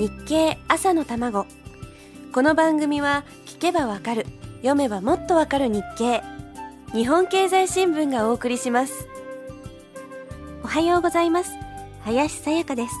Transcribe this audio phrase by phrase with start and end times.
[0.00, 1.46] 日経朝の卵。
[2.32, 4.24] この番組は聞けばわかる
[4.62, 6.22] 読めばもっとわかる日経。
[6.94, 9.06] 日本経済新聞がお送りします。
[10.64, 11.50] おはようございます。
[12.00, 12.94] 林さやかです。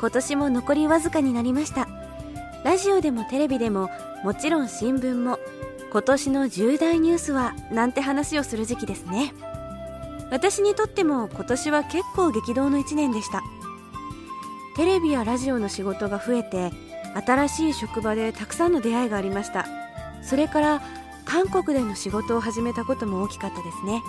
[0.00, 1.86] 今年も残りわずかになりました。
[2.64, 3.88] ラジオでもテレビでも
[4.24, 5.38] もちろん新聞も
[5.92, 9.32] 今年の重大ニュースはなんて話をする時期ですね。
[10.32, 13.44] 私にとっても今年は結構激動の1年でした。
[14.78, 16.70] テレビやラジオの仕事が増えて
[17.26, 19.66] 新しい職場でたくさんの出会いがありました。
[20.22, 20.82] それから
[21.24, 24.04] 韓国での仕事を始めたことも大きかったですね。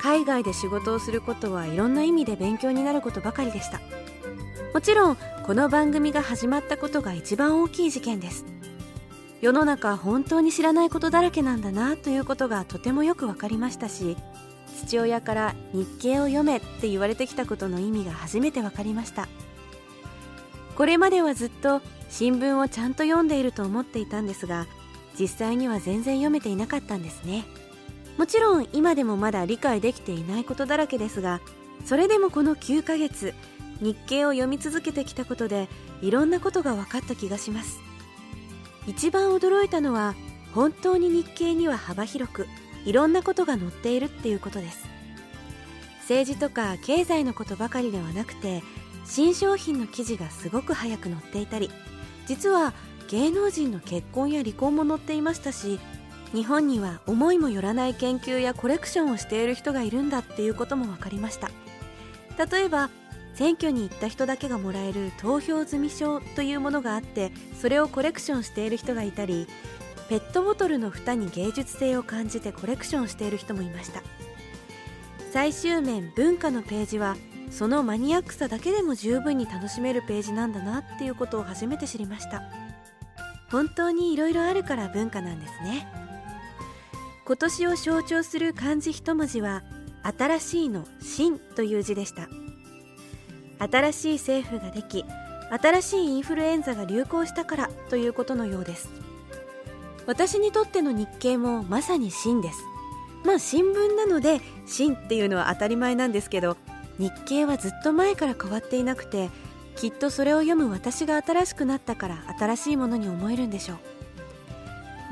[0.00, 3.80] 海外で仕事をすることはいろんな意味で勉強になることばかりでした。
[4.72, 8.44] もちろんこの番組が始まったことが一番大きい事件です。
[9.40, 14.16] 世の中本当に知らないことだらけなんだなということがとてもよく分かりましたし
[14.78, 19.28] 父親から日経を読めって言われてきたことの意味が初めて分かりました。
[20.76, 24.66] これまではずっと新聞をちゃんと読んでいると思っていたんですが
[25.18, 27.46] 実際には全然読めていなかったんですね。
[28.18, 31.40] もちろん今でもまだ理解できていないことだらけですが
[31.84, 33.34] それでもこの9ヶ月
[33.80, 35.68] 日経を読み続けてきたことで
[36.00, 37.80] いろんなことが分かった気がします。
[38.86, 40.14] 一番驚いたのは
[40.54, 42.46] 本当に日経には幅広く
[42.84, 44.86] いろんなことが載っているっていうことです。
[46.00, 48.62] 政治とか経済のことばかりではなくて
[49.06, 51.70] 新商品の記事がすごく早く載っていたり
[52.26, 52.74] 実は
[53.08, 55.78] 芸能人の結婚や離婚も載っていましたし
[56.32, 61.50] 日本には思いもよらない研究やコレクションをしている人がいるんだっていうことも分かりました。
[62.36, 62.90] 例えば
[63.34, 69.46] 選挙に行った人だけがもらえる投票済証というものがあってそれをコレクションしている人がいたり
[70.08, 74.02] ペットボトルの蓋に芸術性を感じてコレクションしている人もいました。
[75.32, 77.16] 最終面文化のページは
[77.50, 82.42] そのマニアックさだけでも十分に楽しめるページなんだなっていうことを初めて知りました。
[83.50, 85.86] 本当にいろいろあるから文化なんですね。
[87.24, 89.62] 今年を象徴する漢字一文字は
[90.02, 92.28] 新しいの新という字でした。
[93.58, 95.04] 新しい政府ができ
[95.50, 98.90] 新しいインフルエンザが流行したからということのようです。
[100.06, 102.58] 私にとっての日経もまさに新です。
[103.24, 106.56] まあ新聞なので新っていうのは当たり前なんですけど
[106.98, 109.30] 日経はずっと前から変わっていなくて
[109.76, 113.78] きっとそれを読む私が新しくなったから新しいものに思えるんでしょう。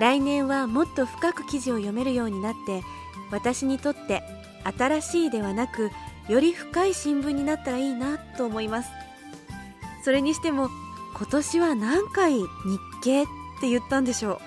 [0.01, 2.83] 来年はもっと深く記事を読めるようになって
[3.31, 4.23] 私にとって
[4.79, 5.91] 新しいではなく
[6.29, 8.91] より深い新聞になったらいいなと思います。
[10.05, 10.69] それにしても
[11.17, 12.47] 今年は何回日
[13.03, 13.27] 経っ
[13.61, 14.39] て言ったんでしょう。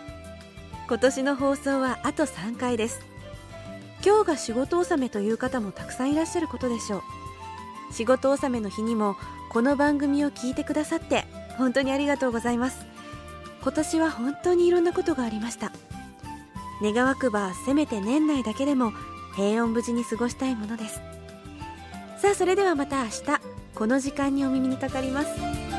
[0.88, 3.00] 今年の放送はあと3回です。
[4.06, 7.02] 今日が仕事納めという方もたくさんいらっしゃることでしょう。
[7.92, 9.16] 仕事納めの日にも
[9.50, 11.25] この番組を聞いてくださって
[11.58, 12.86] 本当にありがとうございます。
[13.62, 15.72] 今年は本当にいろんなことがありました。
[16.81, 18.92] 願わくばせめて年内だけでも
[19.36, 21.02] 平穏無事に過ごしたいものです。
[22.22, 23.24] さあそれではまた明日
[23.74, 25.76] この時間にお耳にかかります。